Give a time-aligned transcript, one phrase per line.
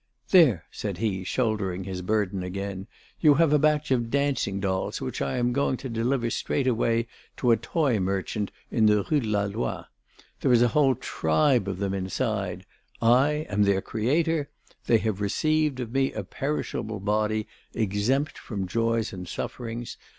[0.29, 2.87] "There," said he, shouldering his burden again,
[3.19, 7.05] "you have a batch of dancing dolls which I am going to deliver straight away
[7.37, 9.83] to a toy merchant in the Rue de la Loi.
[10.39, 12.65] There is a whole tribe of them inside;
[12.99, 14.49] I am their creator;
[14.87, 17.45] they have received of me a perishable body,
[17.75, 19.97] exempt from joys and sufferings.